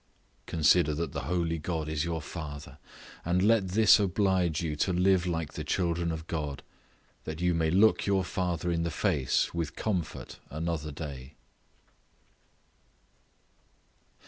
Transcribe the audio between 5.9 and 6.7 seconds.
of God,